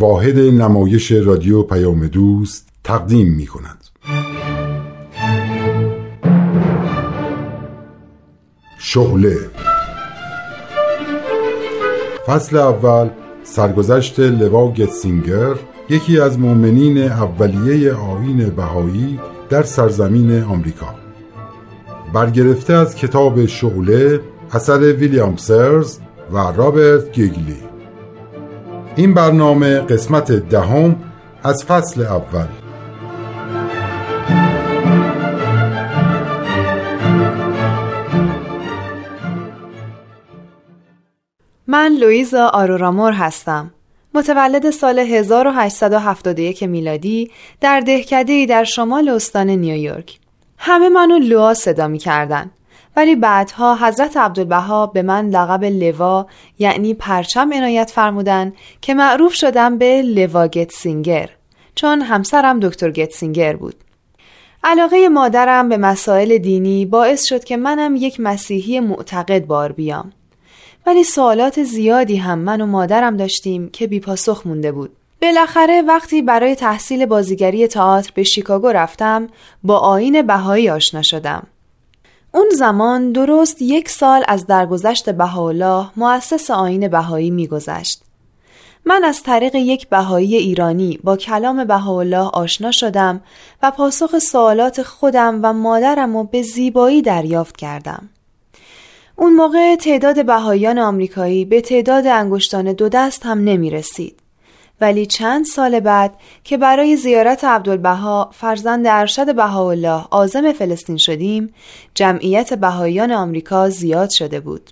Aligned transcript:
واحد 0.00 0.38
نمایش 0.38 1.12
رادیو 1.12 1.62
پیام 1.62 2.06
دوست 2.06 2.68
تقدیم 2.84 3.28
می 3.28 3.46
کند. 3.46 3.84
شعله 8.78 9.36
فصل 12.26 12.56
اول 12.56 13.08
سرگذشت 13.42 14.20
لوا 14.20 14.72
گتسینگر 14.72 15.54
یکی 15.88 16.20
از 16.20 16.38
مؤمنین 16.38 16.98
اولیه 16.98 17.92
آیین 17.92 18.48
بهایی 18.48 19.20
در 19.50 19.62
سرزمین 19.62 20.42
آمریکا. 20.42 20.94
برگرفته 22.14 22.72
از 22.72 22.94
کتاب 22.94 23.46
شعله 23.46 24.20
اثر 24.52 24.78
ویلیام 24.78 25.36
سرز 25.36 25.98
و 26.32 26.38
رابرت 26.38 27.12
گیگلی. 27.12 27.69
این 29.00 29.14
برنامه 29.14 29.80
قسمت 29.80 30.32
دهم 30.32 30.96
از 31.42 31.64
فصل 31.64 32.02
اول 32.02 32.46
من 41.66 41.92
لویزا 42.00 42.46
آرورامور 42.46 43.12
هستم. 43.12 43.74
متولد 44.14 44.70
سال 44.70 44.98
1871 44.98 46.62
میلادی 46.62 47.30
در 47.60 47.80
دهکده 47.80 48.46
در 48.46 48.64
شمال 48.64 49.08
استان 49.08 49.50
نیویورک. 49.50 50.18
همه 50.58 50.88
منو 50.88 51.18
لوا 51.18 51.54
صدا 51.54 51.88
می 51.88 51.98
کردن. 51.98 52.50
ولی 53.00 53.16
بعدها 53.16 53.76
حضرت 53.76 54.16
عبدالبها 54.16 54.86
به 54.86 55.02
من 55.02 55.30
لقب 55.30 55.64
لوا 55.64 56.26
یعنی 56.58 56.94
پرچم 56.94 57.52
عنایت 57.52 57.90
فرمودن 57.90 58.52
که 58.80 58.94
معروف 58.94 59.34
شدم 59.34 59.78
به 59.78 60.02
لوا 60.02 60.46
گتسینگر 60.46 61.30
چون 61.74 62.02
همسرم 62.02 62.60
دکتر 62.60 62.90
گتسینگر 62.90 63.56
بود. 63.56 63.74
علاقه 64.64 65.08
مادرم 65.08 65.68
به 65.68 65.76
مسائل 65.76 66.38
دینی 66.38 66.86
باعث 66.86 67.24
شد 67.24 67.44
که 67.44 67.56
منم 67.56 67.96
یک 67.96 68.20
مسیحی 68.20 68.80
معتقد 68.80 69.46
بار 69.46 69.72
بیام. 69.72 70.12
ولی 70.86 71.04
سوالات 71.04 71.62
زیادی 71.62 72.16
هم 72.16 72.38
من 72.38 72.60
و 72.60 72.66
مادرم 72.66 73.16
داشتیم 73.16 73.68
که 73.68 73.86
بیپاسخ 73.86 74.46
مونده 74.46 74.72
بود. 74.72 74.90
بالاخره 75.22 75.82
وقتی 75.82 76.22
برای 76.22 76.54
تحصیل 76.54 77.06
بازیگری 77.06 77.66
تئاتر 77.66 78.10
به 78.14 78.22
شیکاگو 78.22 78.68
رفتم 78.68 79.28
با 79.62 79.78
آین 79.78 80.22
بهایی 80.22 80.70
آشنا 80.70 81.02
شدم. 81.02 81.46
اون 82.34 82.46
زمان 82.58 83.12
درست 83.12 83.62
یک 83.62 83.88
سال 83.88 84.24
از 84.28 84.46
درگذشت 84.46 85.10
بهاءالله 85.10 85.90
مؤسس 85.96 86.50
آین 86.50 86.88
بهایی 86.88 87.30
میگذشت. 87.30 88.02
من 88.84 89.04
از 89.04 89.22
طریق 89.22 89.54
یک 89.54 89.88
بهایی 89.88 90.36
ایرانی 90.36 90.98
با 91.04 91.16
کلام 91.16 91.64
بهاءالله 91.64 92.30
آشنا 92.32 92.70
شدم 92.70 93.20
و 93.62 93.70
پاسخ 93.70 94.18
سوالات 94.18 94.82
خودم 94.82 95.40
و 95.42 95.52
مادرم 95.52 96.16
رو 96.16 96.24
به 96.24 96.42
زیبایی 96.42 97.02
دریافت 97.02 97.56
کردم. 97.56 98.08
اون 99.16 99.32
موقع 99.34 99.76
تعداد 99.76 100.26
بهاییان 100.26 100.78
آمریکایی 100.78 101.44
به 101.44 101.60
تعداد 101.60 102.06
انگشتان 102.06 102.72
دو 102.72 102.88
دست 102.88 103.26
هم 103.26 103.38
نمی 103.44 103.70
رسید. 103.70 104.19
ولی 104.80 105.06
چند 105.06 105.44
سال 105.44 105.80
بعد 105.80 106.14
که 106.44 106.56
برای 106.56 106.96
زیارت 106.96 107.44
عبدالبها 107.44 108.30
فرزند 108.32 108.86
ارشد 108.86 109.34
بهاءالله 109.34 110.04
عازم 110.10 110.52
فلسطین 110.52 110.96
شدیم 110.96 111.54
جمعیت 111.94 112.54
بهاییان 112.54 113.12
آمریکا 113.12 113.68
زیاد 113.68 114.10
شده 114.10 114.40
بود. 114.40 114.70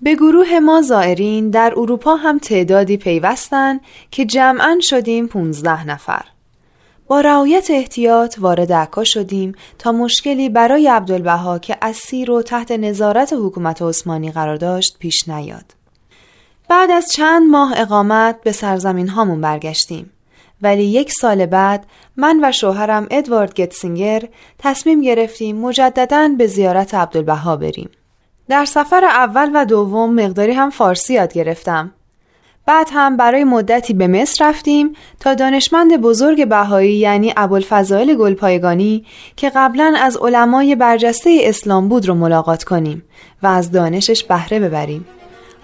به 0.00 0.14
گروه 0.14 0.58
ما 0.58 0.82
زائرین 0.82 1.50
در 1.50 1.72
اروپا 1.76 2.14
هم 2.14 2.38
تعدادی 2.38 2.96
پیوستن 2.96 3.80
که 4.10 4.24
جمعا 4.24 4.78
شدیم 4.80 5.26
15 5.26 5.86
نفر. 5.86 6.24
با 7.06 7.20
رعایت 7.20 7.70
احتیاط 7.70 8.36
وارد 8.38 8.72
عکا 8.72 9.04
شدیم 9.04 9.54
تا 9.78 9.92
مشکلی 9.92 10.48
برای 10.48 10.88
عبدالبها 10.88 11.58
که 11.58 11.76
اسیر 11.82 12.30
و 12.30 12.42
تحت 12.42 12.72
نظارت 12.72 13.32
حکومت 13.32 13.82
عثمانی 13.82 14.32
قرار 14.32 14.56
داشت 14.56 14.98
پیش 14.98 15.28
نیاد. 15.28 15.81
بعد 16.68 16.90
از 16.90 17.08
چند 17.08 17.50
ماه 17.50 17.72
اقامت 17.76 18.40
به 18.44 18.52
سرزمین 18.52 19.08
هامون 19.08 19.40
برگشتیم. 19.40 20.10
ولی 20.62 20.84
یک 20.84 21.12
سال 21.12 21.46
بعد 21.46 21.86
من 22.16 22.40
و 22.44 22.52
شوهرم 22.52 23.06
ادوارد 23.10 23.54
گتسینگر 23.54 24.22
تصمیم 24.58 25.00
گرفتیم 25.00 25.56
مجددا 25.56 26.28
به 26.38 26.46
زیارت 26.46 26.94
عبدالبها 26.94 27.56
بریم. 27.56 27.90
در 28.48 28.64
سفر 28.64 29.04
اول 29.04 29.50
و 29.54 29.64
دوم 29.64 30.14
مقداری 30.14 30.52
هم 30.52 30.70
فارسی 30.70 31.14
یاد 31.14 31.32
گرفتم. 31.32 31.92
بعد 32.66 32.88
هم 32.92 33.16
برای 33.16 33.44
مدتی 33.44 33.94
به 33.94 34.06
مصر 34.06 34.48
رفتیم 34.48 34.92
تا 35.20 35.34
دانشمند 35.34 35.96
بزرگ 35.96 36.48
بهایی 36.48 36.96
یعنی 36.96 37.32
ابوالفضائل 37.36 38.14
گلپایگانی 38.14 39.04
که 39.36 39.52
قبلا 39.54 39.94
از 39.98 40.16
علمای 40.16 40.76
برجسته 40.76 41.40
اسلام 41.42 41.88
بود 41.88 42.08
رو 42.08 42.14
ملاقات 42.14 42.64
کنیم 42.64 43.02
و 43.42 43.46
از 43.46 43.70
دانشش 43.70 44.24
بهره 44.24 44.60
ببریم. 44.60 45.06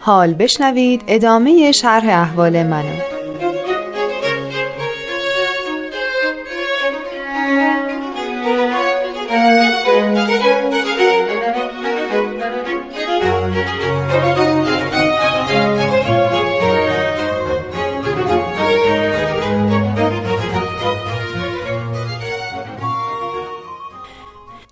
حال 0.00 0.34
بشنوید 0.34 1.04
ادامه 1.06 1.72
شرح 1.72 2.04
احوال 2.09 2.62
منو. 2.62 3.19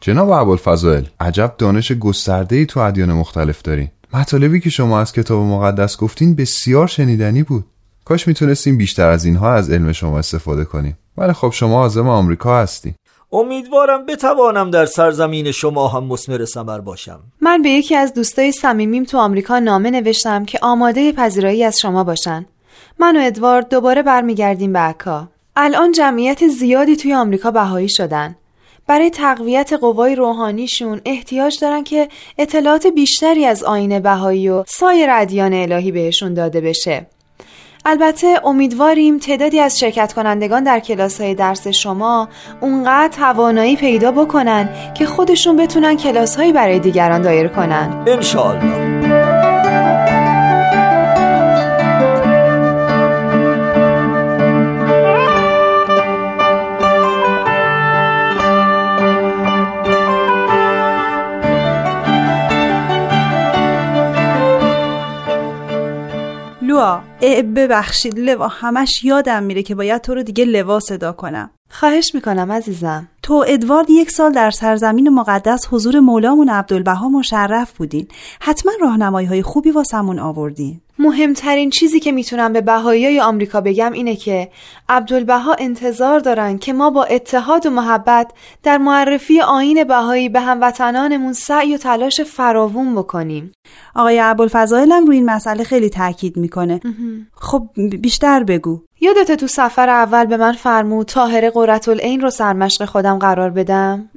جناب 0.01 0.31
ابوالفضائل 0.31 1.05
عجب 1.21 1.55
دانش 1.59 1.93
گسترده 1.93 2.57
ای 2.57 2.67
تو 2.67 2.81
ادیان 2.81 3.13
مختلف 3.13 3.63
دارین. 3.63 3.89
مطالبی 4.17 4.61
که 4.61 4.71
شما 4.71 5.01
از 5.01 5.13
کتاب 5.13 5.39
مقدس 5.39 5.97
گفتین 5.97 6.35
بسیار 6.35 6.87
شنیدنی 6.87 7.43
بود. 7.43 7.65
کاش 8.05 8.29
می‌تونستیم 8.29 8.79
بیشتر 8.79 9.09
از 9.09 9.25
اینها 9.25 9.55
از 9.55 9.71
علم 9.71 9.93
شما 9.93 10.19
استفاده 10.19 10.65
کنیم. 10.65 10.99
ولی 11.19 11.33
خب 11.33 11.51
شما 11.51 11.81
عازم 11.81 12.09
آمریکا 12.09 12.59
هستی 12.59 12.95
امیدوارم 13.33 14.07
بتوانم 14.07 14.71
در 14.71 14.87
سرزمین 14.87 15.53
شما 15.53 15.89
هم 15.89 16.05
مسمر 16.05 16.45
سمر 16.45 16.81
باشم. 16.81 17.21
من 17.41 17.63
به 17.63 17.69
یکی 17.69 17.97
از 17.97 18.15
دوستای 18.15 18.53
صمیمیم 18.53 19.05
تو 19.05 19.19
آمریکا 19.19 19.59
نامه 19.59 19.91
نوشتم 19.91 20.45
که 20.45 20.59
آماده 20.63 21.13
پذیرایی 21.13 21.65
از 21.65 21.79
شما 21.81 22.05
باشن. 22.05 22.47
من 22.99 23.17
و 23.17 23.21
ادوارد 23.23 23.69
دوباره 23.69 24.03
برمیگردیم 24.03 24.73
به 24.73 24.79
عکا. 24.79 25.29
الان 25.57 25.93
جمعیت 25.93 26.49
زیادی 26.49 26.97
توی 26.97 27.15
آمریکا 27.15 27.51
بهایی 27.51 27.89
شدن. 27.89 28.37
برای 28.87 29.11
تقویت 29.11 29.73
قوای 29.73 30.15
روحانیشون 30.15 31.01
احتیاج 31.05 31.61
دارن 31.61 31.85
که 31.85 32.09
اطلاعات 32.39 32.87
بیشتری 32.87 33.47
از 33.47 33.65
آین 33.65 33.99
بهایی 33.99 34.49
و 34.49 34.65
سایر 34.67 35.11
ادیان 35.11 35.53
الهی 35.53 35.93
بهشون 35.93 36.35
داده 36.35 36.61
بشه. 36.61 37.07
البته 37.89 38.41
امیدواریم 38.45 39.19
تعدادی 39.19 39.61
از 39.61 39.79
شرکت 39.79 40.13
کنندگان 40.13 40.65
در 40.65 40.81
کلاس 40.81 41.21
های 41.21 41.35
درس 41.35 41.69
شما 41.69 42.29
اونقدر 42.61 43.17
توانایی 43.17 43.77
پیدا 43.77 44.13
بکنن 44.13 44.69
که 44.95 45.07
خودشون 45.07 45.57
بتونن 45.57 45.97
کلاس 45.97 46.39
برای 46.39 46.79
دیگران 46.79 47.23
دایر 47.23 47.49
کنن. 47.49 48.05
انشاءالله. 48.07 48.96
ببخشید 67.57 68.19
لوا 68.19 68.49
همش 68.49 69.05
یادم 69.05 69.43
میره 69.43 69.63
که 69.63 69.75
باید 69.75 70.03
تو 70.03 70.15
رو 70.15 70.23
دیگه 70.23 70.45
لوا 70.45 70.81
صدا 70.81 71.13
کنم. 71.13 71.51
خواهش 71.81 72.15
می‌کنم 72.15 72.53
عزیزم. 72.53 73.09
تو 73.23 73.45
ادوارد 73.49 73.91
یک 73.91 74.11
سال 74.11 74.33
در 74.33 74.51
سرزمین 74.51 75.09
مقدس 75.09 75.67
حضور 75.71 76.01
مولامون 76.01 76.49
عبدالبها 76.49 77.09
مشرف 77.09 77.73
بودین. 77.73 78.09
حتما 78.41 78.73
راهنمایی 78.81 79.27
های 79.27 79.43
خوبی 79.43 79.71
واسمون 79.71 80.19
آوردین. 80.19 80.81
مهمترین 80.99 81.71
چیزی 81.71 82.01
که 82.01 82.13
می‌تونم 82.13 82.53
به 82.53 82.61
بهایی 82.61 83.21
آمریکا 83.21 83.61
بگم 83.61 83.93
اینه 83.93 84.17
که 84.17 84.51
عبدالبها 84.89 85.57
انتظار 85.59 86.21
دارن 86.21 86.59
که 86.59 86.73
ما 86.73 86.91
با 86.91 87.05
اتحاد 87.05 87.67
و 87.67 87.71
محبت 87.71 88.31
در 88.63 88.79
معرفی 88.79 89.41
آین 89.41 89.85
بهایی 89.85 90.29
به 90.29 90.41
هموطنانمون 90.41 91.33
سعی 91.33 91.75
و 91.75 91.79
تلاش 91.79 92.21
فراوون 92.21 92.95
بکنیم. 92.95 93.53
آقای 93.95 94.21
ابوالفضائل 94.21 94.93
هم 94.93 95.07
روی 95.07 95.17
این 95.17 95.31
مسئله 95.31 95.65
خیلی 95.65 95.91
تاکید 95.91 96.37
می‌کنه. 96.37 96.81
خب 97.33 97.69
بیشتر 98.01 98.45
بگو. 98.45 98.83
یادت 99.01 99.33
تو 99.33 99.47
سفر 99.47 99.89
اول 99.89 100.25
به 100.25 100.37
من 100.37 100.53
فرمود 100.53 101.07
تاهره 101.07 101.51
قرتالعین 101.51 102.21
رو 102.21 102.31
سرمشق 102.31 102.85
خودم 102.85 103.19
قرار 103.19 103.51
بدم؟ 103.51 104.09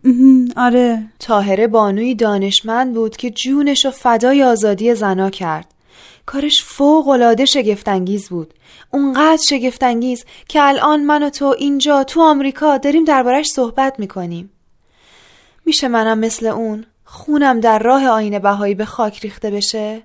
آره. 0.57 1.03
تاهره 1.19 1.67
بانوی 1.67 2.15
دانشمند 2.15 2.93
بود 2.93 3.17
که 3.17 3.29
جونش 3.29 3.85
رو 3.85 3.91
فدای 3.91 4.43
آزادی 4.43 4.95
زنا 4.95 5.29
کرد. 5.29 5.73
کارش 6.25 6.63
فوق 6.63 7.07
العاده 7.07 7.45
شگفتانگیز 7.45 8.29
بود. 8.29 8.53
اونقدر 8.91 9.41
شگفتانگیز 9.49 10.25
که 10.47 10.63
الان 10.63 11.03
من 11.03 11.23
و 11.23 11.29
تو 11.29 11.55
اینجا 11.57 12.03
تو 12.03 12.21
آمریکا 12.21 12.77
داریم 12.77 13.03
دربارش 13.03 13.47
صحبت 13.47 13.99
می‌کنیم. 13.99 14.51
میشه 15.65 15.87
منم 15.87 16.19
مثل 16.19 16.45
اون 16.45 16.85
خونم 17.03 17.59
در 17.59 17.79
راه 17.79 18.07
آین 18.07 18.39
بهایی 18.39 18.75
به 18.75 18.85
خاک 18.85 19.19
ریخته 19.19 19.51
بشه؟ 19.51 20.01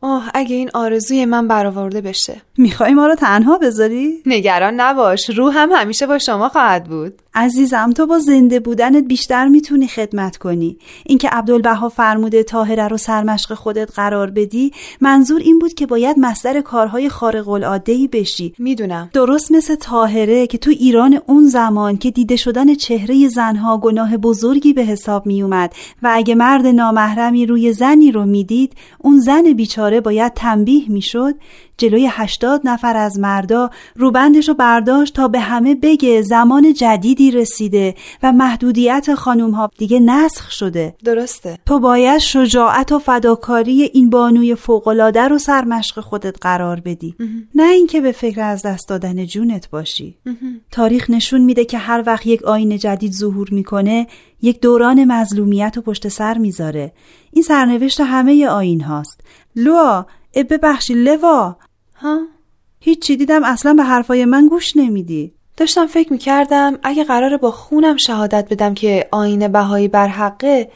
آه 0.00 0.30
اگه 0.34 0.56
این 0.56 0.70
آرزوی 0.74 1.24
من 1.24 1.48
برآورده 1.48 2.00
بشه. 2.00 2.42
می‌خوای 2.56 2.94
ما 2.94 3.06
رو 3.06 3.14
تنها 3.14 3.58
بذاری؟ 3.58 4.22
نگران 4.26 4.80
نباش 4.80 5.30
روح 5.30 5.58
هم 5.58 5.70
همیشه 5.72 6.06
با 6.06 6.18
شما 6.18 6.48
خواهد 6.48 6.84
بود. 6.84 7.12
عزیزم 7.34 7.90
تو 7.90 8.06
با 8.06 8.18
زنده 8.18 8.60
بودنت 8.60 9.04
بیشتر 9.04 9.48
می‌تونی 9.48 9.88
خدمت 9.88 10.36
کنی. 10.36 10.76
اینکه 11.06 11.28
عبدالبها 11.28 11.88
فرموده 11.88 12.42
تاهره 12.42 12.88
رو 12.88 12.96
سرمشق 12.96 13.54
خودت 13.54 13.90
قرار 13.94 14.30
بدی 14.30 14.72
منظور 15.00 15.40
این 15.40 15.58
بود 15.58 15.74
که 15.74 15.86
باید 15.86 16.18
مصدر 16.18 16.60
کارهای 16.60 17.08
خارق 17.08 17.48
العاده 17.48 17.92
ای 17.92 18.08
بشی. 18.08 18.54
می‌دونم. 18.58 19.10
درست 19.12 19.52
مثل 19.52 19.74
تاهره 19.74 20.46
که 20.46 20.58
تو 20.58 20.70
ایران 20.70 21.20
اون 21.26 21.46
زمان 21.46 21.96
که 21.96 22.10
دیده 22.10 22.36
شدن 22.36 22.74
چهره 22.74 23.28
زنها 23.28 23.78
گناه 23.78 24.16
بزرگی 24.16 24.72
به 24.72 24.82
حساب 24.82 25.26
میومد 25.26 25.72
و 26.02 26.10
اگه 26.14 26.34
مرد 26.34 26.66
نامحرمی 26.66 27.46
روی 27.46 27.72
زنی 27.72 28.12
رو 28.12 28.26
می‌دید 28.26 28.72
اون 28.98 29.20
زن 29.20 29.42
بیچاره 29.42 29.87
باید 30.00 30.32
تنبیه 30.34 30.90
می‌شد 30.90 31.34
جلوی 31.78 32.08
هشتاد 32.10 32.60
نفر 32.64 32.96
از 32.96 33.18
مردا 33.18 33.70
روبندش 33.96 34.48
رو 34.48 34.54
برداشت 34.54 35.14
تا 35.14 35.28
به 35.28 35.40
همه 35.40 35.74
بگه 35.74 36.22
زمان 36.22 36.74
جدیدی 36.74 37.30
رسیده 37.30 37.94
و 38.22 38.32
محدودیت 38.32 39.14
خانوم 39.14 39.50
ها 39.50 39.70
دیگه 39.78 40.00
نسخ 40.00 40.50
شده. 40.50 40.94
درسته. 41.04 41.58
تو 41.66 41.78
باید 41.78 42.18
شجاعت 42.18 42.92
و 42.92 42.98
فداکاری 42.98 43.82
این 43.82 44.10
بانوی 44.10 44.54
فوقالعاده 44.54 45.28
رو 45.28 45.38
سرمشق 45.38 46.00
خودت 46.00 46.36
قرار 46.40 46.80
بدی. 46.80 47.14
نه 47.54 47.68
اینکه 47.68 48.00
به 48.00 48.12
فکر 48.12 48.40
از 48.40 48.62
دست 48.62 48.88
دادن 48.88 49.26
جونت 49.26 49.70
باشی. 49.70 50.18
تاریخ 50.70 51.10
نشون 51.10 51.40
میده 51.40 51.64
که 51.64 51.78
هر 51.78 52.02
وقت 52.06 52.26
یک 52.26 52.42
آین 52.42 52.78
جدید 52.78 53.12
ظهور 53.12 53.48
می‌کنه 53.50 54.06
یک 54.42 54.60
دوران 54.60 55.04
مظلومیت 55.04 55.74
و 55.78 55.80
پشت 55.80 56.08
سر 56.08 56.38
می‌ذاره. 56.38 56.92
این 57.32 57.42
سرنوشت 57.42 58.00
همه 58.00 58.46
آین 58.46 58.80
هاست. 58.80 59.20
لوا 59.58 60.06
ببخشی 60.50 60.94
لوا. 60.94 61.56
ها؟ 61.96 62.18
هیچی 62.80 63.16
دیدم 63.16 63.44
اصلا 63.44 63.74
به 63.74 63.82
حرفای 63.82 64.24
من 64.24 64.48
گوش 64.48 64.76
نمیدی. 64.76 65.32
داشتم 65.56 65.86
فکر 65.86 66.12
می‌کردم 66.12 66.78
اگه 66.82 67.04
قراره 67.04 67.36
با 67.36 67.50
خونم 67.50 67.96
شهادت 67.96 68.46
بدم 68.50 68.74
که 68.74 69.08
آین 69.10 69.48
بهایی 69.48 69.88
بر 69.88 70.08
حقه 70.08 70.70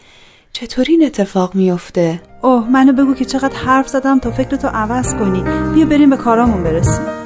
چطوری 0.52 0.92
این 0.92 1.04
اتفاق 1.04 1.54
میفته 1.54 2.22
اوه 2.42 2.70
منو 2.70 2.92
بگو 2.92 3.14
که 3.14 3.24
چقدر 3.24 3.56
حرف 3.56 3.88
زدم 3.88 4.18
تا 4.18 4.30
فکرتو 4.30 4.68
عوض 4.68 5.14
کنی. 5.14 5.42
بیا 5.74 5.86
بریم 5.86 6.10
به 6.10 6.16
کارامون 6.16 6.62
برسیم. 6.62 7.21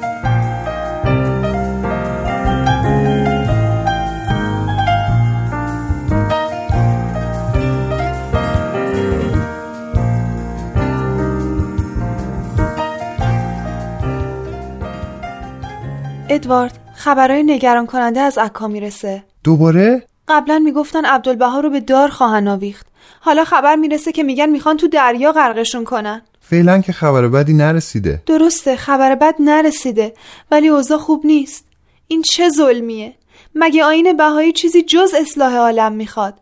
ادوارد 16.37 16.79
خبرهای 16.95 17.43
نگران 17.43 17.85
کننده 17.85 18.19
از 18.19 18.37
عکا 18.37 18.67
می‌رسه. 18.67 19.23
دوباره؟ 19.43 20.03
قبلا 20.27 20.59
می‌گفتن 20.59 21.05
عبدالبها 21.05 21.59
رو 21.59 21.69
به 21.69 21.79
دار 21.79 22.09
خواهن 22.09 22.47
آویخت. 22.47 22.87
حالا 23.19 23.43
خبر 23.45 23.75
می‌رسه 23.75 24.11
که 24.11 24.23
میگن 24.23 24.49
می‌خوان 24.49 24.77
تو 24.77 24.87
دریا 24.87 25.31
غرقشون 25.31 25.83
کنن. 25.83 26.21
فعلا 26.41 26.81
که 26.81 26.93
خبر 26.93 27.27
بدی 27.27 27.53
نرسیده. 27.53 28.21
درسته 28.25 28.75
خبر 28.75 29.15
بد 29.15 29.35
نرسیده 29.39 30.13
ولی 30.51 30.67
اوضاع 30.67 30.97
خوب 30.97 31.25
نیست. 31.25 31.65
این 32.07 32.21
چه 32.21 32.49
ظلمیه؟ 32.49 33.13
مگه 33.55 33.83
آین 33.83 34.17
بهایی 34.17 34.51
چیزی 34.51 34.81
جز 34.81 35.13
اصلاح 35.21 35.55
عالم 35.55 35.91
می‌خواد؟ 35.91 36.33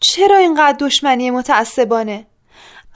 چرا 0.00 0.36
اینقدر 0.36 0.76
دشمنی 0.80 1.30
متعصبانه؟ 1.30 2.26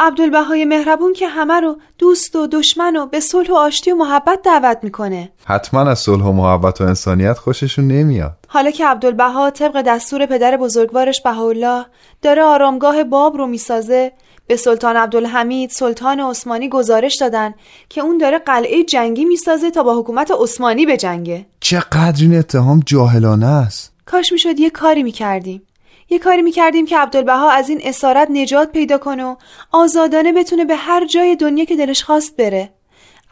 عبدالبهای 0.01 0.65
مهربون 0.65 1.13
که 1.13 1.29
همه 1.29 1.61
رو 1.61 1.77
دوست 1.99 2.37
و 2.37 2.47
دشمن 2.47 2.97
و 2.97 3.07
به 3.07 3.21
صلح 3.21 3.51
و 3.51 3.55
آشتی 3.55 3.93
و 3.93 3.95
محبت 3.95 4.43
دعوت 4.45 4.79
می‌کنه. 4.83 5.33
حتما 5.45 5.91
از 5.91 5.99
صلح 5.99 6.25
و 6.25 6.33
محبت 6.33 6.81
و 6.81 6.85
انسانیت 6.85 7.39
خوششون 7.39 7.87
نمیاد. 7.89 8.33
حالا 8.49 8.71
که 8.71 8.87
عبدالبها 8.87 9.51
طبق 9.51 9.83
دستور 9.83 10.27
پدر 10.27 10.57
بزرگوارش 10.57 11.23
بهاءالله 11.23 11.87
داره 12.23 12.43
آرامگاه 12.43 13.05
باب 13.05 13.37
رو 13.37 13.47
می‌سازه 13.47 14.13
به 14.47 14.57
سلطان 14.57 14.97
عبدالحمید 14.97 15.71
سلطان 15.71 16.21
عثمانی 16.21 16.69
گزارش 16.69 17.17
دادن 17.21 17.55
که 17.89 18.01
اون 18.01 18.19
داره 18.19 18.39
قلعه 18.39 18.85
جنگی 18.85 19.25
می‌سازه 19.25 19.71
تا 19.71 19.83
با 19.83 19.99
حکومت 19.99 20.31
عثمانی 20.41 20.87
بجنگه 20.87 21.47
چقدر 21.61 22.23
این 22.23 22.39
اتهام 22.39 22.81
جاهلانه 22.87 23.47
است. 23.47 23.93
کاش 24.07 24.33
می‌شد 24.33 24.59
یه 24.59 24.71
کاری 24.71 25.03
می‌کردیم. 25.03 25.63
یه 26.11 26.19
کاری 26.19 26.43
می‌کردیم 26.43 26.87
که 26.87 26.99
عبدالبها 26.99 27.51
از 27.51 27.69
این 27.69 27.81
اسارت 27.85 28.29
نجات 28.31 28.73
پیدا 28.73 28.99
کنه 28.99 29.25
و 29.25 29.37
آزادانه 29.73 30.33
بتونه 30.33 30.65
به 30.65 30.77
هر 30.77 31.07
جای 31.07 31.37
دنیا 31.37 31.65
که 31.65 31.77
دلش 31.77 32.03
خواست 32.05 32.37
بره. 32.37 32.71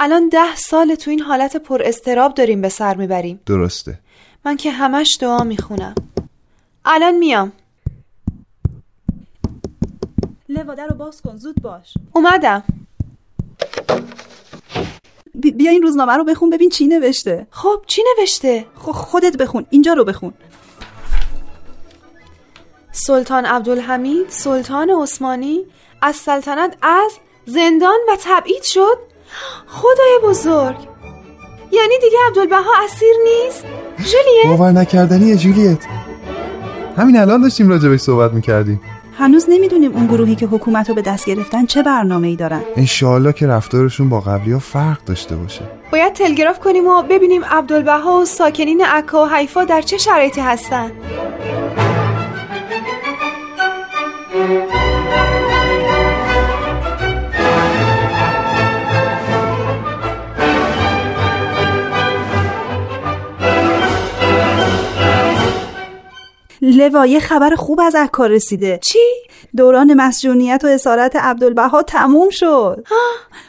الان 0.01 0.29
ده 0.29 0.57
سال 0.57 0.95
تو 0.95 1.11
این 1.11 1.21
حالت 1.21 1.57
پر 1.57 1.83
استراب 1.83 2.35
داریم 2.35 2.61
به 2.61 2.69
سر 2.69 2.95
می‌بریم. 2.97 3.41
درسته. 3.47 3.99
من 4.45 4.57
که 4.57 4.71
همش 4.71 5.19
دعا 5.21 5.39
می‌خونم. 5.45 5.95
الان 6.85 7.15
میام. 7.15 7.53
لوا 10.49 10.75
در 10.75 10.87
رو 10.87 10.97
باز 10.97 11.23
کن 11.23 11.37
زود 11.37 11.63
باش. 11.63 11.95
اومدم. 12.13 12.65
بی- 15.35 15.51
بیا 15.51 15.71
این 15.71 15.83
روزنامه 15.83 16.13
رو 16.13 16.25
بخون 16.25 16.51
ببین 16.51 16.71
چی 16.71 16.87
نوشته. 16.87 17.47
خب 17.51 17.83
چی 17.87 18.03
نوشته؟ 18.19 18.67
خب 18.79 18.93
خودت 18.93 19.37
بخون 19.37 19.67
اینجا 19.71 19.93
رو 19.93 20.05
بخون. 20.05 20.35
سلطان 22.99 23.45
عبدالحمید 23.45 24.27
سلطان 24.29 24.91
عثمانی 24.91 25.65
از 26.03 26.17
سلطنت 26.17 26.77
از 26.83 27.13
زندان 27.47 27.99
و 28.09 28.17
تبعید 28.25 28.63
شد؟ 28.63 28.99
خدای 29.67 30.19
بزرگ! 30.23 30.77
یعنی 31.73 31.95
دیگه 32.01 32.19
عبدالبها 32.29 32.71
اسیر 32.85 33.15
نیست؟ 33.25 33.65
جولیت 33.99 34.59
باور 34.59 34.73
نکردنیه 34.73 35.37
جولیت 35.37 35.79
همین 36.97 37.17
الان 37.17 37.43
داشتیم 37.43 37.69
راجبش 37.69 38.01
صحبت 38.01 38.33
می‌کردیم. 38.33 38.81
هنوز 39.19 39.47
نمی‌دونیم 39.49 39.93
اون 39.93 40.07
گروهی 40.07 40.35
که 40.35 40.47
حکومت 40.47 40.89
رو 40.89 40.95
به 40.95 41.03
دست 41.03 41.27
گرفتن 41.27 41.67
چه 41.67 41.83
برنامه 41.83 42.29
ای 42.29 42.37
دارن. 42.37 42.63
انشاالله 42.77 43.33
که 43.33 43.47
رفتارشون 43.47 44.09
با 44.09 44.21
قبلی 44.21 44.53
ها 44.53 44.59
فرق 44.59 45.05
داشته 45.05 45.37
باشه. 45.37 45.63
باید 45.93 46.13
تلگراف 46.13 46.59
کنیم 46.59 46.87
و 46.87 47.03
ببینیم 47.03 47.45
عبدالبها 47.45 48.21
و 48.21 48.25
ساکنین 48.25 48.85
عکا 48.85 49.25
و 49.25 49.29
حیفا 49.29 49.65
در 49.65 49.81
چه 49.81 49.99
شرایطی 49.99 50.41
هستن. 50.41 50.93
لوا 66.67 67.07
یه 67.07 67.21
خبر 67.21 67.55
خوب 67.55 67.81
از 67.81 67.95
عکا 67.95 68.27
رسیده. 68.27 68.81
چی؟ 68.83 68.99
دوران 69.57 69.95
مسجونیت 69.95 70.61
و 70.65 70.67
اسارت 70.67 71.17
عبدالبها 71.17 71.83
تموم 71.83 72.31
شد. 72.31 72.87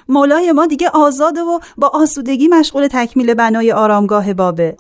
مولای 0.10 0.52
ما 0.52 0.66
دیگه 0.66 0.90
آزاده 0.90 1.42
و 1.42 1.60
با 1.78 1.88
آسودگی 1.88 2.48
مشغول 2.48 2.88
تکمیل 2.88 3.34
بنای 3.34 3.72
آرامگاه 3.72 4.34
بابه. 4.34 4.76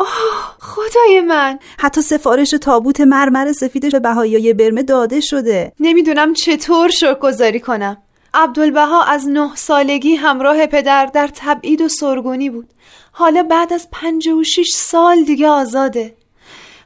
خدای 0.59 1.21
من. 1.21 1.59
حتی 1.79 2.01
سفارش 2.01 2.49
تابوت 2.49 3.01
مرمر 3.01 3.51
سفیدش 3.51 3.91
به 3.91 3.99
بهایی 3.99 4.53
برمه 4.53 4.83
داده 4.83 5.19
شده. 5.19 5.71
نمی‌دونم 5.79 6.33
چطور 6.33 6.89
شکرگزاری 6.89 7.59
کنم. 7.59 7.97
عبدالبها 8.33 9.03
از 9.03 9.27
نه 9.29 9.55
سالگی 9.55 10.15
همراه 10.15 10.65
پدر 10.65 11.05
در 11.05 11.29
تبعید 11.35 11.81
و 11.81 11.87
سرگونی 11.87 12.49
بود. 12.49 12.67
حالا 13.11 13.43
بعد 13.43 13.73
از 13.73 13.87
پنج 13.91 14.27
و 14.27 14.43
شیش 14.43 14.73
سال 14.73 15.23
دیگه 15.23 15.47
آزاده. 15.47 16.16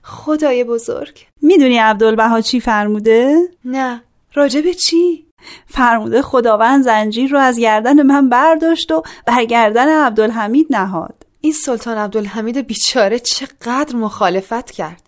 خدای 0.03 0.63
بزرگ. 0.63 1.25
می‌دونی 1.41 1.77
عبدالبها 1.77 2.41
چی 2.41 2.59
فرموده؟ 2.59 3.37
نه. 3.65 4.01
راجب 4.33 4.71
چی؟ 4.71 5.25
فرموده 5.67 6.21
خداوند 6.21 6.83
زنجیر 6.83 7.31
رو 7.31 7.37
از 7.39 7.59
گردن 7.59 8.01
من 8.01 8.29
برداشت 8.29 8.91
و 8.91 9.03
بر 9.25 9.45
گردن 9.45 10.05
عبدالحمید 10.05 10.67
نهاد. 10.69 11.25
این 11.41 11.53
سلطان 11.53 11.97
عبدالحمید 11.97 12.57
بیچاره 12.57 13.19
چقدر 13.19 13.95
مخالفت 13.95 14.71
کرد. 14.71 15.01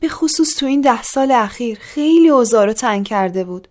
به 0.00 0.08
خصوص 0.08 0.56
تو 0.56 0.66
این 0.66 0.80
ده 0.80 1.02
سال 1.02 1.30
اخیر 1.30 1.78
خیلی 1.80 2.28
اوضاع 2.28 2.66
رو 2.66 2.72
تنگ 2.72 3.06
کرده 3.06 3.44
بود. 3.44 3.68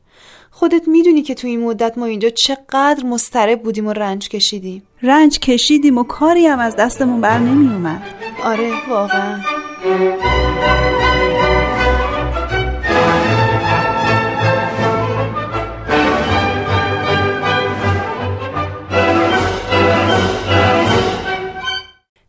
خودت 0.51 0.87
می‌دونی 0.87 1.21
که 1.21 1.35
تو 1.35 1.47
این 1.47 1.63
مدت 1.63 1.97
ما 1.97 2.05
اینجا 2.05 2.29
چقدر 2.29 3.05
مضطرب 3.05 3.63
بودیم 3.63 3.87
و 3.87 3.93
رنج 3.93 4.29
کشیدیم. 4.29 4.83
رنج 5.01 5.39
کشیدیم 5.39 5.97
و 5.97 6.03
کاری 6.03 6.47
هم 6.47 6.59
از 6.59 6.75
دستمون 6.75 7.21
بر 7.21 7.39
نمی 7.39 7.73
اومد 7.73 8.01
آره 8.43 8.89
واقعا. 8.89 9.39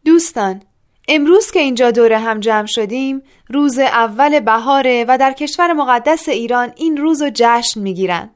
دوستان 0.04 0.62
امروز 1.08 1.50
که 1.50 1.60
اینجا 1.60 1.90
دوره 1.90 2.18
هم 2.18 2.40
جمع 2.40 2.66
شدیم 2.66 3.22
روز 3.48 3.78
اول 3.78 4.40
بهاره 4.40 5.04
و 5.08 5.18
در 5.18 5.32
کشور 5.32 5.72
مقدس 5.72 6.28
ایران 6.28 6.72
این 6.76 6.96
روز 6.96 7.22
رو 7.22 7.30
جشن 7.34 7.80
می‌گیرن. 7.80 8.30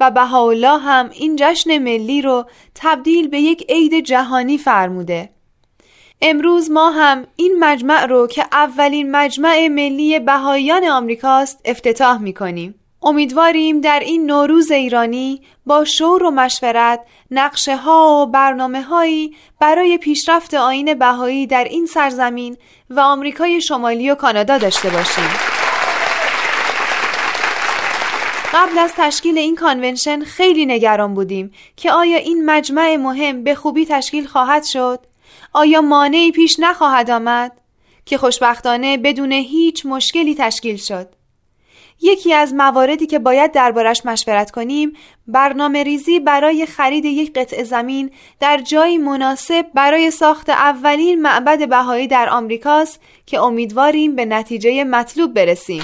و 0.00 0.10
بهاءالله 0.10 0.78
هم 0.78 1.10
این 1.12 1.36
جشن 1.38 1.78
ملی 1.78 2.22
رو 2.22 2.46
تبدیل 2.74 3.28
به 3.28 3.40
یک 3.40 3.64
عید 3.68 4.04
جهانی 4.04 4.58
فرموده. 4.58 5.30
امروز 6.22 6.70
ما 6.70 6.90
هم 6.90 7.26
این 7.36 7.56
مجمع 7.60 8.06
رو 8.06 8.26
که 8.26 8.44
اولین 8.52 9.10
مجمع 9.10 9.68
ملی 9.68 10.18
بهاییان 10.18 10.84
آمریکاست 10.84 11.60
افتتاح 11.64 12.18
می‌کنیم. 12.18 12.74
امیدواریم 13.06 13.80
در 13.80 14.00
این 14.00 14.26
نوروز 14.26 14.70
ایرانی 14.70 15.42
با 15.66 15.84
شور 15.84 16.22
و 16.22 16.30
مشورت 16.30 17.00
نقشه 17.30 17.76
ها 17.76 18.22
و 18.22 18.30
برنامه 18.30 18.82
هایی 18.82 19.36
برای 19.60 19.98
پیشرفت 19.98 20.54
آین 20.54 20.94
بهایی 20.94 21.46
در 21.46 21.64
این 21.64 21.86
سرزمین 21.86 22.56
و 22.90 23.00
آمریکای 23.00 23.60
شمالی 23.60 24.10
و 24.10 24.14
کانادا 24.14 24.58
داشته 24.58 24.90
باشیم. 24.90 25.28
قبل 28.54 28.78
از 28.78 28.92
تشکیل 28.96 29.38
این 29.38 29.54
کانونشن 29.54 30.20
خیلی 30.20 30.66
نگران 30.66 31.14
بودیم 31.14 31.52
که 31.76 31.92
آیا 31.92 32.18
این 32.18 32.44
مجمع 32.44 32.96
مهم 32.96 33.44
به 33.44 33.54
خوبی 33.54 33.86
تشکیل 33.86 34.26
خواهد 34.26 34.64
شد؟ 34.64 35.06
آیا 35.52 35.80
مانعی 35.80 36.32
پیش 36.32 36.56
نخواهد 36.58 37.10
آمد؟ 37.10 37.52
که 38.06 38.18
خوشبختانه 38.18 38.96
بدون 38.96 39.32
هیچ 39.32 39.86
مشکلی 39.86 40.34
تشکیل 40.34 40.76
شد. 40.76 41.08
یکی 42.00 42.34
از 42.34 42.54
مواردی 42.54 43.06
که 43.06 43.18
باید 43.18 43.52
دربارش 43.52 44.06
مشورت 44.06 44.50
کنیم 44.50 44.92
برنامه 45.26 45.82
ریزی 45.82 46.20
برای 46.20 46.66
خرید 46.66 47.04
یک 47.04 47.32
قطع 47.32 47.62
زمین 47.62 48.10
در 48.40 48.58
جایی 48.58 48.98
مناسب 48.98 49.66
برای 49.74 50.10
ساخت 50.10 50.50
اولین 50.50 51.22
معبد 51.22 51.68
بهایی 51.68 52.06
در 52.06 52.28
آمریکاست 52.28 53.00
که 53.26 53.40
امیدواریم 53.40 54.16
به 54.16 54.24
نتیجه 54.24 54.84
مطلوب 54.84 55.34
برسیم. 55.34 55.82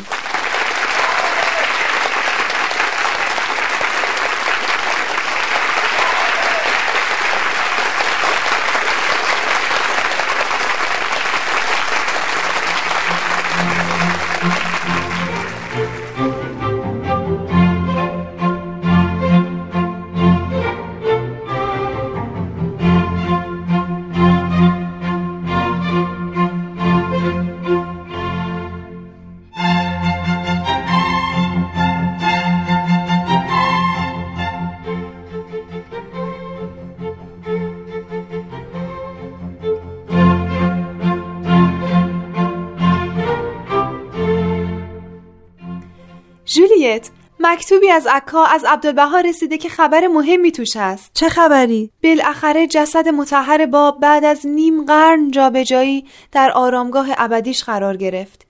جولیت 46.55 47.11
مکتوبی 47.41 47.91
از 47.91 48.07
عکا 48.07 48.45
از 48.45 48.65
عبدالبها 48.65 49.21
رسیده 49.21 49.59
که 49.59 49.69
خبر 49.69 50.07
مهمی 50.07 50.53
توش 50.53 50.77
هست. 50.77 51.11
چه 51.15 51.29
خبری؟ 51.29 51.91
بالاخره 52.03 52.67
جسد 52.67 53.09
متحر 53.09 53.67
باب 53.67 54.01
بعد 54.01 54.25
از 54.25 54.47
نیم 54.47 54.85
قرن 54.85 55.31
جابجایی 55.31 56.05
در 56.33 56.51
آرامگاه 56.51 57.07
ابدیش 57.17 57.65
قرار 57.65 57.97
گرفت. 57.97 58.47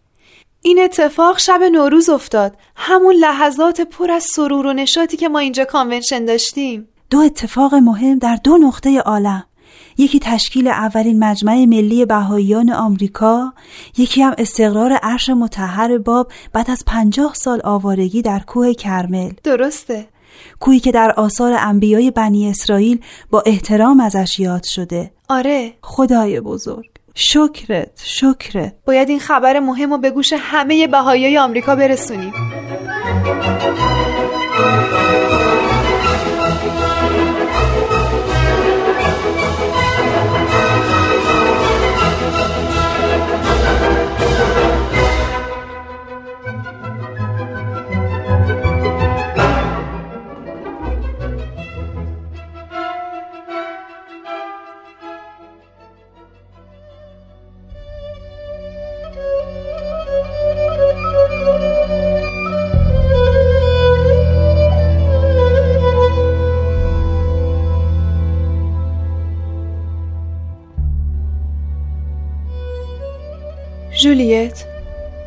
این 0.62 0.80
اتفاق 0.80 1.38
شب 1.38 1.62
نوروز 1.62 2.08
افتاد. 2.08 2.56
همون 2.76 3.14
لحظات 3.14 3.80
پر 3.80 4.10
از 4.10 4.24
سرور 4.24 4.66
و 4.66 4.72
نشاطی 4.72 5.16
که 5.16 5.28
ما 5.28 5.38
اینجا 5.38 5.64
کانونشن 5.64 6.24
داشتیم. 6.24 6.88
دو 7.10 7.18
اتفاق 7.18 7.74
مهم 7.74 8.18
در 8.18 8.38
دو 8.44 8.58
نقطه 8.58 8.98
عالم. 9.00 9.44
یکی 9.98 10.18
تشکیل 10.18 10.68
اولین 10.68 11.24
مجمع 11.24 11.64
ملی 11.64 12.04
بهاییان 12.04 12.72
آمریکا 12.72 13.52
یکی 13.98 14.22
هم 14.22 14.34
استقرار 14.38 14.92
عرش 14.92 15.30
متحر 15.30 15.98
باب 15.98 16.32
بعد 16.52 16.70
از 16.70 16.84
پنجاه 16.86 17.34
سال 17.34 17.60
آوارگی 17.64 18.22
در 18.22 18.38
کوه 18.38 18.74
کرمل. 18.74 19.32
درسته. 19.44 20.08
کوهی 20.60 20.80
که 20.80 20.92
در 20.92 21.10
آثار 21.10 21.52
انبیای 21.58 22.10
بنی 22.10 22.50
اسرائیل 22.50 23.00
با 23.30 23.42
احترام 23.46 24.00
ازش 24.00 24.40
یاد 24.40 24.64
شده. 24.64 25.10
آره. 25.28 25.72
خدای 25.82 26.40
بزرگ. 26.40 26.86
شکرت 27.14 28.02
شکرت. 28.04 28.74
باید 28.86 29.08
این 29.08 29.20
خبر 29.20 29.60
مهم 29.60 29.90
رو 29.90 29.98
به 29.98 30.10
گوش 30.10 30.32
همه 30.38 30.86
بهاییای 30.86 31.38
آمریکا 31.38 31.76
برسونیم. 31.76 32.32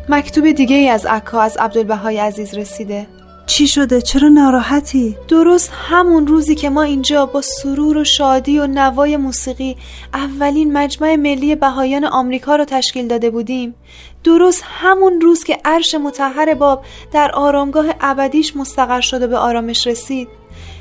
مکتوب 0.09 0.51
دیگه 0.51 0.75
ای 0.75 0.89
از 0.89 1.05
عکا 1.05 1.41
از 1.41 1.57
عبدالبهای 1.57 2.17
عزیز 2.17 2.53
رسیده 2.53 3.07
چی 3.45 3.67
شده؟ 3.67 4.01
چرا 4.01 4.27
ناراحتی؟ 4.27 5.17
درست 5.27 5.71
همون 5.73 6.27
روزی 6.27 6.55
که 6.55 6.69
ما 6.69 6.81
اینجا 6.81 7.25
با 7.25 7.41
سرور 7.41 7.97
و 7.97 8.03
شادی 8.03 8.59
و 8.59 8.67
نوای 8.67 9.17
موسیقی 9.17 9.77
اولین 10.13 10.73
مجمع 10.73 11.15
ملی 11.15 11.55
بهایان 11.55 12.05
آمریکا 12.05 12.55
رو 12.55 12.65
تشکیل 12.65 13.07
داده 13.07 13.29
بودیم 13.29 13.75
درست 14.23 14.63
همون 14.65 15.21
روز 15.21 15.43
که 15.43 15.57
عرش 15.65 15.95
متحر 15.95 16.53
باب 16.53 16.85
در 17.11 17.31
آرامگاه 17.31 17.85
ابدیش 18.01 18.55
مستقر 18.55 19.01
شده 19.01 19.27
به 19.27 19.37
آرامش 19.37 19.87
رسید 19.87 20.27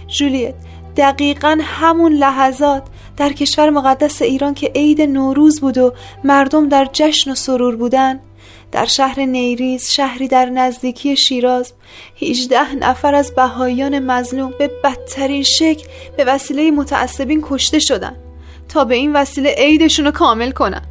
جولیت 0.06 0.54
دقیقا 0.96 1.58
همون 1.62 2.12
لحظات 2.12 2.82
در 3.16 3.32
کشور 3.32 3.70
مقدس 3.70 4.22
ایران 4.22 4.54
که 4.54 4.72
عید 4.74 5.02
نوروز 5.02 5.60
بود 5.60 5.78
و 5.78 5.92
مردم 6.24 6.68
در 6.68 6.88
جشن 6.92 7.30
و 7.30 7.34
سرور 7.34 7.76
بودن 7.76 8.20
در 8.74 8.86
شهر 8.86 9.20
نیریز 9.20 9.90
شهری 9.90 10.28
در 10.28 10.46
نزدیکی 10.46 11.16
شیراز 11.16 11.72
18 12.22 12.74
نفر 12.74 13.14
از 13.14 13.34
بهاییان 13.34 13.98
مظلوم 13.98 14.54
به 14.58 14.70
بدترین 14.84 15.42
شکل 15.42 15.88
به 16.16 16.24
وسیله 16.24 16.70
متعصبین 16.70 17.44
کشته 17.48 17.78
شدن 17.78 18.16
تا 18.68 18.84
به 18.84 18.94
این 18.94 19.16
وسیله 19.16 19.54
عیدشون 19.58 20.04
رو 20.04 20.10
کامل 20.10 20.50
کنن 20.50 20.82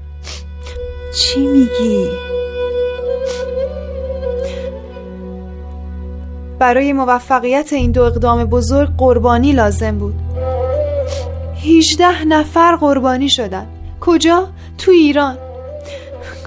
چی 1.16 1.40
میگی؟ 1.40 2.08
برای 6.60 6.94
موفقیت 6.94 7.74
این 7.74 7.92
دو 7.92 8.04
اقدام 8.04 8.46
بزرگ 8.46 8.90
قربانی 8.98 9.52
لازم 9.52 9.98
بود 9.98 10.16
18 11.64 12.26
نفر 12.26 12.76
قربانی 12.76 13.30
شدن 13.30 13.68
کجا؟ 14.02 14.50
تو 14.78 14.92
ایران 14.92 15.38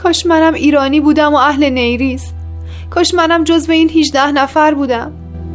کاش 0.07 0.27
منم 0.27 0.55
ایرانی 0.55 1.01
بودم 1.01 1.35
و 1.35 1.37
اهل 1.37 1.71
نیریز 1.71 2.33
کاش 2.91 3.15
منم 3.15 3.45
جزو 3.45 3.73
این 3.73 3.91
18 3.91 4.33
نفر 4.33 4.75
بودم. 4.75 5.13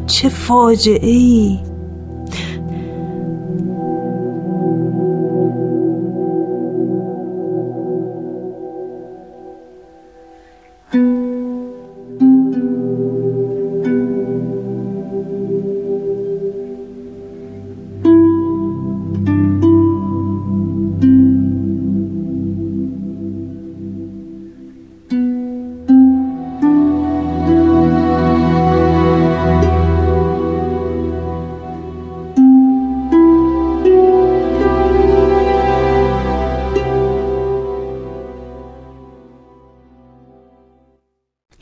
چه 0.08 0.30
فاجعه 0.30 1.10
ای 1.10 1.60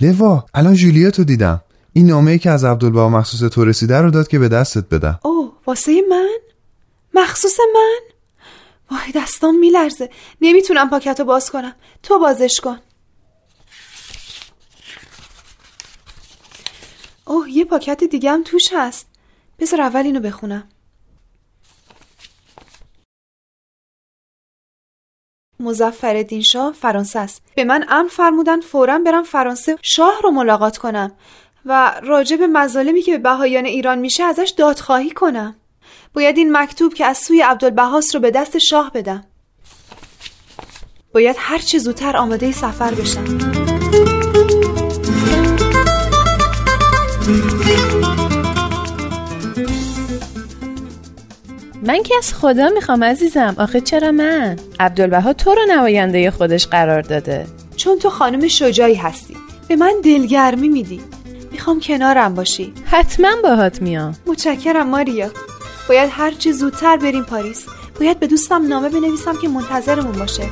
لوا 0.02 0.46
الان 0.54 0.74
جولیتو 0.74 1.24
دیدم. 1.24 1.62
این 1.94 2.08
نامه 2.08 2.32
ای 2.32 2.40
که 2.40 2.50
از 2.50 2.64
عبدالبها 2.64 3.10
مخصوص 3.10 3.50
تو 3.50 3.66
رسیده 3.66 3.98
رو 3.98 4.12
داد 4.12 4.28
که 4.28 4.40
به 4.40 4.48
دستت 4.48 4.90
بدم. 4.90 5.20
اوه 5.24 5.54
واسه 5.68 6.02
من؟ 6.10 6.38
مخصوص 7.14 7.58
من؟ 7.74 8.00
وای 8.92 9.12
دستام 9.16 9.60
میلرزه. 9.60 10.10
نمی‌تونم 10.42 10.90
پاکتو 10.90 11.24
باز 11.24 11.52
کنم. 11.52 11.76
تو 12.04 12.20
بازش 12.20 12.60
کن. 12.64 12.78
اوه 17.26 17.50
یه 17.50 17.66
پاکت 17.66 18.04
دیگه 18.04 18.32
هم 18.32 18.44
توش 18.44 18.64
هست. 18.74 19.08
بذار 19.60 19.82
اول 19.82 20.06
اینو 20.06 20.20
بخونم. 20.20 20.64
مزفر 25.60 26.26
شاه 26.42 26.74
فرانسه 26.74 27.20
است. 27.20 27.42
به 27.56 27.64
من 27.64 27.86
امر 27.90 28.10
فرمودن 28.10 28.62
فورا 28.62 29.00
برم 29.00 29.24
فرانسه 29.24 29.78
شاه 29.82 30.22
رو 30.24 30.32
ملاقات 30.32 30.78
کنم 30.78 31.12
و 31.66 32.02
راجع 32.04 32.36
به 32.36 32.48
مظالمی 32.48 33.02
که 33.02 33.12
به 33.12 33.18
بهایان 33.18 33.66
ایران 33.66 34.00
میشه 34.00 34.24
ازش 34.24 34.54
دادخواهی 34.58 35.10
کنم. 35.10 35.56
باید 36.14 36.38
این 36.38 36.58
مکتوب 36.58 36.94
که 36.94 37.06
از 37.06 37.18
سوی 37.18 37.42
عبدالبهاس 37.42 38.16
رو 38.16 38.22
به 38.22 38.32
دست 38.32 38.58
شاه 38.58 38.92
بدم. 38.92 39.24
باید 41.14 41.36
هر 41.40 41.58
چه 41.58 41.78
زودتر 41.78 42.18
آماده 42.18 42.52
سفر 42.52 42.94
بشم. 42.94 43.79
من 51.90 52.04
که 52.04 52.16
از 52.18 52.34
خدا 52.34 52.70
می‌خوام 52.70 53.04
عزیزم. 53.04 53.56
آخه 53.58 53.82
چرا 53.82 54.12
من؟ 54.12 54.56
عبدالبها 54.80 55.34
تو 55.34 55.56
رو 55.56 55.62
نماینده 55.70 56.32
خودش 56.32 56.68
قرار 56.68 57.02
داده. 57.02 57.48
چون 57.76 58.00
تو 58.00 58.10
خانم 58.10 58.48
شجاعی 58.48 58.96
هستی. 58.96 59.38
به 59.68 59.76
من 59.76 59.94
دلگرمی 60.04 60.70
میدی. 60.70 61.02
می‌خوام 61.52 61.80
کنارم 61.80 62.36
باشی. 62.36 62.74
حتما 62.86 63.30
باهات 63.44 63.82
میام. 63.82 64.16
متشکرم 64.26 64.90
ماریا. 64.90 65.30
باید 65.90 66.10
هر 66.14 66.32
چی 66.32 66.54
زودتر 66.54 66.98
بریم 66.98 67.24
پاریس. 67.24 67.66
باید 68.00 68.20
به 68.20 68.28
دوستم 68.28 68.68
نامه 68.68 68.90
بنویسم 68.90 69.38
که 69.42 69.48
منتظرمون 69.48 70.12
باشه. 70.12 70.44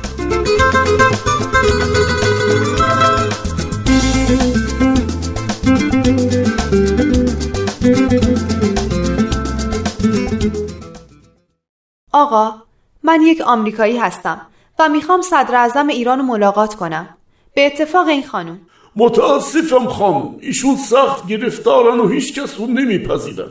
آقا 12.12 12.54
من 13.02 13.22
یک 13.22 13.40
آمریکایی 13.40 13.98
هستم 13.98 14.46
و 14.78 14.88
می‌خوام 14.88 15.22
صدر 15.22 15.54
اعظم 15.54 15.86
ایران 15.86 16.18
رو 16.18 16.24
ملاقات 16.24 16.74
کنم. 16.74 17.08
به 17.54 17.66
اتفاق 17.66 18.06
این 18.06 18.22
خانم. 18.22 18.60
متاسفم 18.96 19.86
خانم. 19.86 20.36
ایشون 20.40 20.76
سخت 20.76 21.26
گرفتارن 21.26 22.00
و 22.00 22.08
هیچ 22.08 22.38
کس 22.38 22.60
رو 22.60 22.66
نمیپذیرن. 22.66 23.48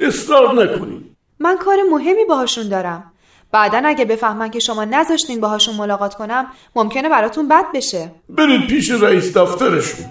اصرار 0.00 0.64
نکنین. 0.64 1.04
من 1.38 1.56
کار 1.56 1.76
مهمی 1.90 2.24
باهاشون 2.24 2.68
دارم. 2.68 3.12
بعدا 3.52 3.82
اگه 3.84 4.04
بفهمن 4.04 4.50
که 4.50 4.58
شما 4.58 4.84
نذاشتین 4.84 5.40
باهاشون 5.40 5.74
ملاقات 5.74 6.14
کنم 6.14 6.46
ممکنه 6.76 7.08
براتون 7.08 7.48
بد 7.48 7.64
بشه. 7.74 8.12
برید 8.28 8.66
پیش 8.66 8.90
رئیس 8.90 9.36
دفترشون. 9.36 10.06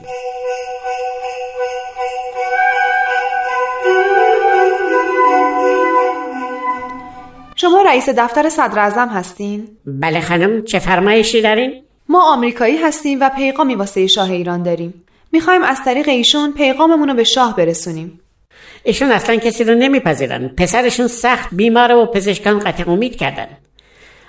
شما 7.61 7.81
رئیس 7.81 8.09
دفتر 8.09 8.49
صدر 8.49 8.79
اعظم 8.79 9.07
هستین؟ 9.07 9.67
بله 9.85 10.21
خانم 10.21 10.63
چه 10.63 10.79
فرمایشی 10.79 11.41
دارین؟ 11.41 11.83
ما 12.09 12.33
آمریکایی 12.33 12.77
هستیم 12.77 13.17
و 13.21 13.29
پیغامی 13.29 13.75
واسه 13.75 14.07
شاه 14.07 14.31
ایران 14.31 14.63
داریم. 14.63 15.03
می‌خوایم 15.31 15.63
از 15.63 15.83
طریق 15.85 16.09
ایشون 16.09 16.53
پیغاممون 16.53 17.09
رو 17.09 17.15
به 17.15 17.23
شاه 17.23 17.55
برسونیم. 17.55 18.19
ایشون 18.83 19.11
اصلا 19.11 19.35
کسی 19.35 19.63
رو 19.63 19.75
نمیپذیرن. 19.75 20.47
پسرشون 20.47 21.07
سخت 21.07 21.49
بیماره 21.51 21.95
و 21.95 22.05
پزشکان 22.05 22.59
قطع 22.59 22.91
امید 22.91 23.15
کردن. 23.15 23.47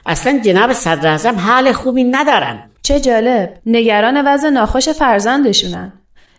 اصلا 0.06 0.38
جناب 0.38 0.72
صدر 0.72 1.32
حال 1.32 1.72
خوبی 1.72 2.04
ندارن. 2.04 2.70
چه 2.82 3.00
جالب. 3.00 3.54
نگران 3.66 4.26
وضع 4.26 4.48
ناخوش 4.48 4.88
فرزندشونن. 4.88 5.92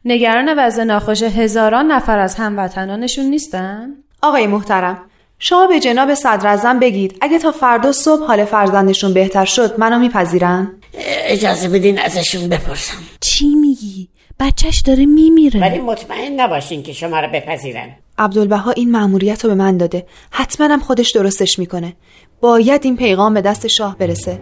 نگران 0.05 0.53
وضع 0.57 0.83
ناخوش 0.83 1.23
هزاران 1.23 1.91
نفر 1.91 2.19
از 2.19 2.35
هموطنانشون 2.35 3.25
نیستن؟ 3.25 3.89
آقای 4.21 4.47
محترم 4.47 5.10
شما 5.43 5.67
به 5.67 5.79
جناب 5.79 6.13
صدر 6.13 6.73
بگید. 6.81 7.17
اگه 7.21 7.39
تا 7.39 7.51
فردا 7.51 7.91
صبح 7.91 8.23
حال 8.25 8.45
فرزندشون 8.45 9.13
بهتر 9.13 9.45
شد 9.45 9.79
منو 9.79 9.99
میپذیرن؟ 9.99 10.71
اجازه 11.23 11.69
بدین 11.69 11.99
ازشون 11.99 12.49
بپرسم. 12.49 12.97
چی 13.19 13.55
میگی؟ 13.55 14.09
بچهش 14.39 14.81
داره 14.81 15.05
میمیره. 15.05 15.61
ولی 15.61 15.79
مطمئن 15.79 16.39
نباشین 16.39 16.83
که 16.83 16.93
شما 16.93 17.19
رو 17.19 17.27
بپذیرن. 17.33 17.89
عبدالبها 18.17 18.71
این 18.71 18.91
مأموریت 18.91 19.43
رو 19.45 19.49
به 19.49 19.55
من 19.55 19.77
داده. 19.77 20.05
حتما 20.31 20.67
هم 20.67 20.79
خودش 20.79 21.11
درستش 21.11 21.59
می‌کنه. 21.59 21.93
باید 22.41 22.81
این 22.85 22.97
پیغام 22.97 23.33
به 23.33 23.41
دست 23.41 23.67
شاه 23.67 23.97
برسه. 23.97 24.39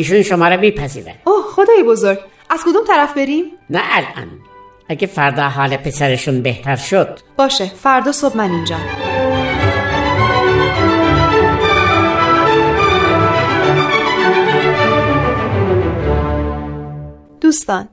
ایشون 0.00 0.22
شما 0.22 0.48
رو 0.48 0.60
میپذیرن. 0.60 1.14
اوه 1.24 1.44
خدای 1.52 1.82
بزرگ. 1.82 2.18
از 2.50 2.60
کدوم 2.64 2.84
طرف 2.86 3.14
بریم؟ 3.14 3.44
نه 3.70 3.80
الان. 3.90 4.28
اگه 4.88 5.06
فردا 5.06 5.42
حال 5.42 5.76
پسرشون 5.76 6.42
بهتر 6.42 6.76
شد. 6.76 7.18
باشه 7.36 7.66
فردا 7.66 8.12
صبح 8.12 8.36
من 8.36 8.50
اینجا. 8.50 8.76
دوستان 17.40 17.88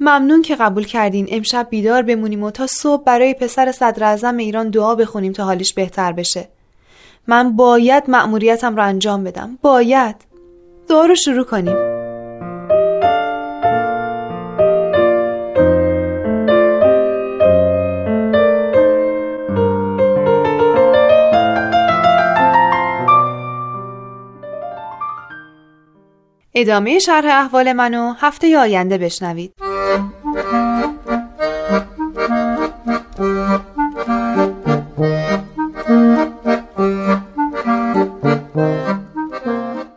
ممنون 0.00 0.42
که 0.42 0.56
قبول 0.56 0.84
کردین. 0.84 1.28
امشب 1.30 1.66
بیدار 1.70 2.02
بمونیم 2.02 2.42
و 2.42 2.50
تا 2.50 2.66
صبح 2.66 3.04
برای 3.04 3.34
پسر 3.34 3.72
صدر 3.72 4.28
ایران 4.38 4.70
دعا 4.70 4.94
بخونیم 4.94 5.32
تا 5.32 5.44
حالش 5.44 5.72
بهتر 5.72 6.12
بشه. 6.12 6.48
من 7.26 7.56
باید 7.56 8.04
مأموریتم 8.08 8.76
رو 8.76 8.82
انجام 8.82 9.24
بدم. 9.24 9.58
باید. 9.62 10.16
دعا 10.88 11.06
رو 11.06 11.14
شروع 11.14 11.44
کنیم. 11.44 11.76
ادامه 26.54 26.98
شرح 26.98 27.26
احوال 27.26 27.72
منو 27.72 28.12
هفته 28.20 28.58
آینده 28.58 28.98
بشنوید. 28.98 29.52